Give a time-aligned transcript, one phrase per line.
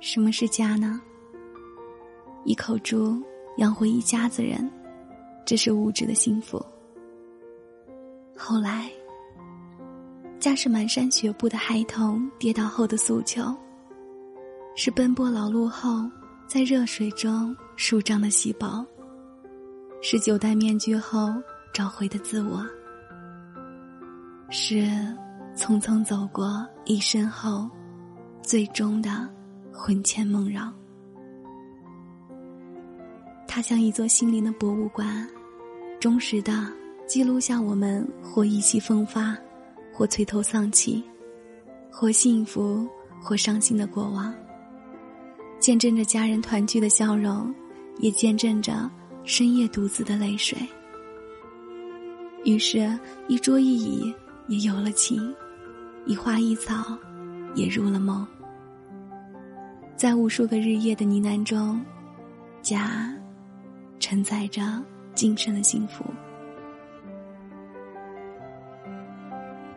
[0.00, 1.00] 什么是家呢？
[2.44, 3.22] 一口猪
[3.58, 4.68] 养活一家子人，
[5.46, 6.60] 这是物质的幸福。
[8.36, 8.90] 后来，
[10.40, 13.54] 家是蹒跚学步的孩童跌倒后的诉求，
[14.74, 16.10] 是奔波劳碌后
[16.48, 18.84] 在热水中舒张的细胞，
[20.02, 21.32] 是久戴面具后
[21.72, 22.66] 找回的自我，
[24.50, 24.78] 是
[25.54, 27.70] 匆匆走过一生后
[28.42, 29.28] 最终的
[29.72, 30.72] 魂牵梦绕。
[33.48, 35.28] 它像一座心灵的博物馆，
[36.00, 36.72] 忠实的。
[37.04, 39.36] 记录下我们或意气风发，
[39.92, 41.02] 或垂头丧气，
[41.90, 42.88] 或幸福，
[43.20, 44.32] 或伤心的过往。
[45.58, 47.54] 见证着家人团聚的笑容，
[47.98, 48.90] 也见证着
[49.24, 50.56] 深夜独自的泪水。
[52.44, 54.14] 于是，一桌一椅
[54.48, 55.34] 也有了情，
[56.06, 56.96] 一花一草
[57.54, 58.26] 也入了梦。
[60.02, 61.80] 在无数个日夜的呢喃中，
[62.60, 63.14] 家
[64.00, 64.82] 承载着
[65.14, 66.04] 今生的幸福。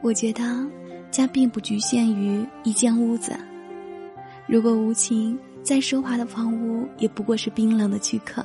[0.01, 0.67] 我觉得，
[1.11, 3.37] 家并不局限于一间屋子。
[4.47, 8.41] 如果无情，再奢华的房屋也不过是冰冷的躯壳；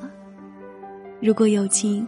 [1.18, 2.06] 如果有情，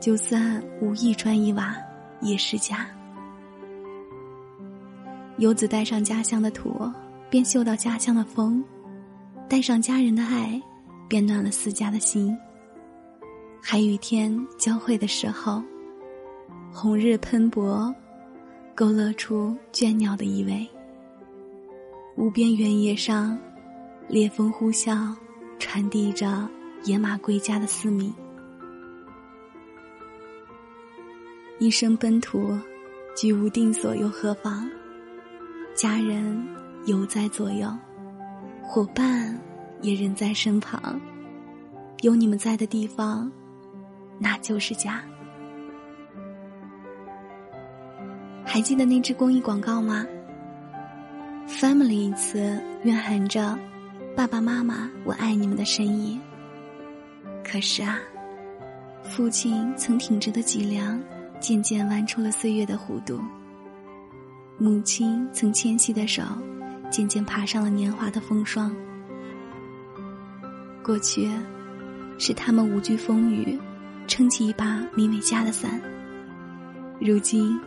[0.00, 1.76] 就算无一砖一瓦，
[2.22, 2.86] 也是家。
[5.36, 6.90] 游子带上家乡的土，
[7.28, 8.64] 便嗅到家乡的风；
[9.54, 10.60] 带上家人的爱，
[11.06, 12.36] 便暖了四家的心。
[13.62, 15.62] 海与天交汇的时候，
[16.72, 17.94] 红日喷薄。
[18.74, 20.68] 勾勒出倦鸟的意味。
[22.16, 23.38] 无边原野上，
[24.08, 25.14] 烈风呼啸，
[25.60, 26.48] 传递着
[26.82, 28.12] 野马归家的嘶鸣。
[31.60, 32.58] 一生奔途，
[33.16, 34.68] 居无定所又何妨？
[35.76, 36.44] 家人
[36.86, 37.72] 犹在左右，
[38.66, 39.38] 伙伴
[39.82, 41.00] 也仍在身旁。
[42.02, 43.30] 有你们在的地方，
[44.18, 45.02] 那就是家。
[48.44, 50.06] 还记得那支公益广告吗
[51.48, 53.58] ？“Family” 一词蕴含着
[54.14, 56.20] “爸爸妈妈，我爱你们”的深意。
[57.42, 57.98] 可是啊，
[59.02, 61.00] 父亲曾挺直的脊梁，
[61.40, 63.18] 渐渐弯出了岁月的弧度；
[64.58, 66.22] 母亲曾纤细的手，
[66.94, 68.72] 渐渐爬上了年华的风霜。
[70.80, 71.28] 过去，
[72.20, 73.58] 是他们无惧风雨，
[74.06, 75.72] 撑起一把名为家的伞；
[77.00, 77.58] 如今，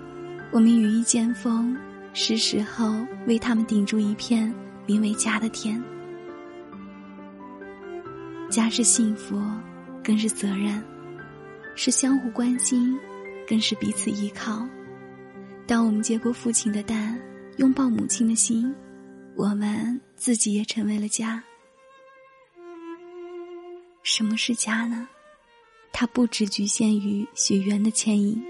[0.50, 1.76] 我们羽翼渐丰，
[2.14, 4.50] 是时候为他们顶住一片
[4.86, 5.84] 名为家的天。
[8.50, 9.38] 家是幸福，
[10.02, 10.82] 更是责任；
[11.76, 12.98] 是相互关心，
[13.46, 14.66] 更是彼此依靠。
[15.66, 17.20] 当我们接过父亲的担，
[17.58, 18.74] 拥抱母亲的心，
[19.38, 21.44] 我们自己也成为了家。
[24.02, 25.08] 什么是家呢？
[25.94, 28.44] 它不只局限于血缘的牵引。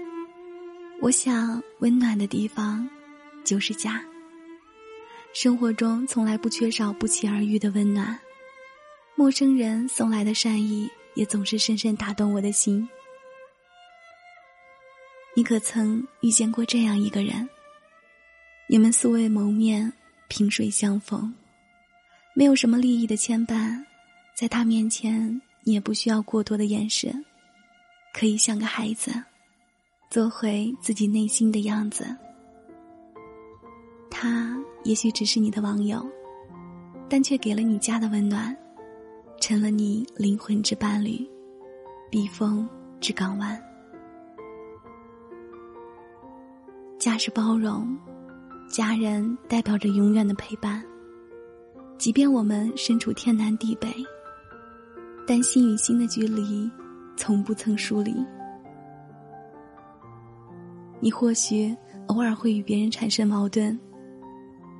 [1.02, 2.88] 我想，温暖的地方
[3.44, 4.02] 就是家。
[5.34, 8.18] 生活中从来不缺少不期而遇的温暖，
[9.14, 12.88] 陌生人送来的善意也总是深深打动我的心。
[15.36, 17.46] 你可曾遇见过这样一个人？
[18.70, 19.92] 你们素未谋面，
[20.28, 21.32] 萍水相逢，
[22.34, 23.82] 没有什么利益的牵绊，
[24.34, 27.12] 在他面前，你也不需要过多的掩饰，
[28.12, 29.10] 可以像个孩子。
[30.10, 32.16] 做回自己内心的样子。
[34.10, 36.06] 他也许只是你的网友，
[37.10, 38.56] 但却给了你家的温暖，
[39.38, 41.28] 成了你灵魂之伴侣，
[42.10, 42.66] 避风
[43.00, 43.62] 之港湾。
[46.98, 47.94] 家是包容，
[48.68, 50.84] 家人代表着永远的陪伴。
[51.96, 53.88] 即便我们身处天南地北，
[55.26, 56.70] 但心与心的距离，
[57.16, 58.14] 从不曾疏离。
[61.00, 61.74] 你或许
[62.06, 63.76] 偶尔会与别人产生矛盾，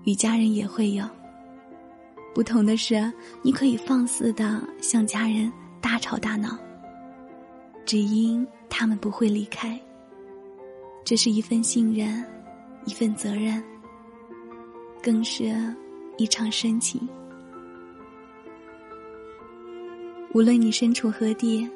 [0.05, 1.05] 与家人也会有。
[2.34, 3.12] 不同的是，
[3.43, 5.50] 你可以放肆的向家人
[5.81, 6.56] 大吵大闹，
[7.84, 9.81] 只因他们不会离开。
[11.05, 12.25] 这是一份信任，
[12.84, 13.62] 一份责任，
[15.03, 15.53] 更是
[16.17, 17.00] 一场深情。
[20.35, 21.69] 无论你身处何地。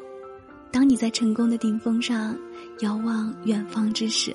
[0.70, 2.34] 当你在成功的顶峰上
[2.80, 4.34] 遥望远方之时，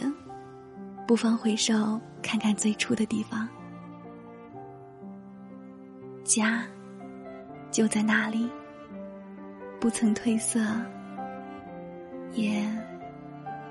[1.07, 3.50] 不妨回首看看最初的地方，
[6.24, 6.63] 家
[7.72, 8.48] 就在那里，
[9.80, 10.60] 不曾褪色，
[12.36, 12.63] 也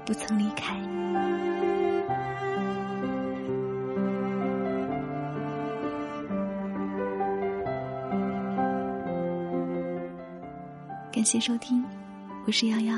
[0.04, 0.76] 不曾离开。
[11.16, 11.82] 感谢收听，
[12.46, 12.94] 我是瑶瑶。